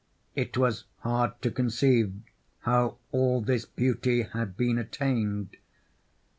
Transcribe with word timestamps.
It 0.33 0.57
was 0.57 0.85
hard 1.01 1.39
to 1.43 1.51
conceive 1.51 2.11
how 2.61 2.97
all 3.11 3.39
this 3.39 3.65
beauty 3.65 4.23
had 4.23 4.57
been 4.57 4.79
attained. 4.79 5.57